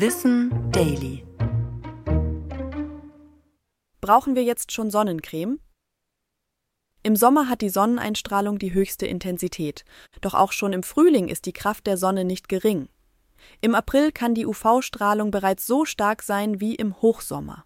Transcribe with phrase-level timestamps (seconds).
[0.00, 1.26] Wissen Daily.
[4.00, 5.58] Brauchen wir jetzt schon Sonnencreme?
[7.02, 9.84] Im Sommer hat die Sonneneinstrahlung die höchste Intensität,
[10.20, 12.88] doch auch schon im Frühling ist die Kraft der Sonne nicht gering.
[13.60, 17.64] Im April kann die UV-Strahlung bereits so stark sein wie im Hochsommer.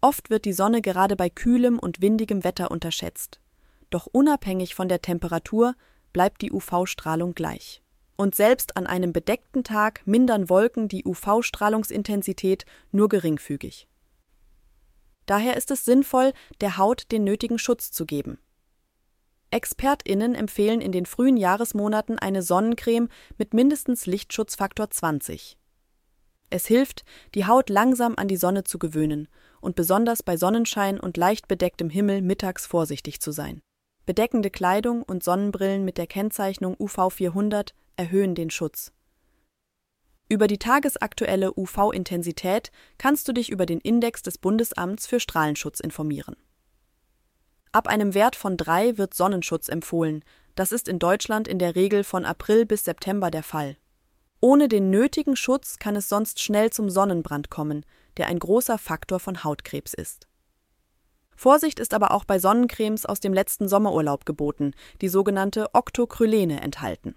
[0.00, 3.40] Oft wird die Sonne gerade bei kühlem und windigem Wetter unterschätzt.
[3.90, 5.74] Doch unabhängig von der Temperatur
[6.14, 7.82] bleibt die UV-Strahlung gleich.
[8.16, 13.88] Und selbst an einem bedeckten Tag mindern Wolken die UV-Strahlungsintensität nur geringfügig.
[15.26, 18.38] Daher ist es sinnvoll, der Haut den nötigen Schutz zu geben.
[19.50, 25.56] ExpertInnen empfehlen in den frühen Jahresmonaten eine Sonnencreme mit mindestens Lichtschutzfaktor 20.
[26.50, 27.04] Es hilft,
[27.34, 29.28] die Haut langsam an die Sonne zu gewöhnen
[29.60, 33.60] und besonders bei Sonnenschein und leicht bedecktem Himmel mittags vorsichtig zu sein.
[34.04, 38.92] Bedeckende Kleidung und Sonnenbrillen mit der Kennzeichnung UV 400 erhöhen den Schutz.
[40.28, 46.36] Über die tagesaktuelle UV-Intensität kannst du dich über den Index des Bundesamts für Strahlenschutz informieren.
[47.70, 50.24] Ab einem Wert von 3 wird Sonnenschutz empfohlen.
[50.54, 53.76] Das ist in Deutschland in der Regel von April bis September der Fall.
[54.40, 57.84] Ohne den nötigen Schutz kann es sonst schnell zum Sonnenbrand kommen,
[58.16, 60.26] der ein großer Faktor von Hautkrebs ist.
[61.36, 64.72] Vorsicht ist aber auch bei Sonnencremes aus dem letzten Sommerurlaub geboten,
[65.02, 67.14] die sogenannte Octocrylene enthalten.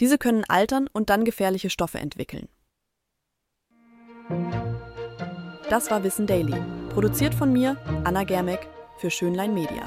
[0.00, 2.48] Diese können altern und dann gefährliche Stoffe entwickeln.
[5.68, 6.56] Das war Wissen Daily,
[6.90, 9.82] produziert von mir, Anna Germeck, für Schönlein Media.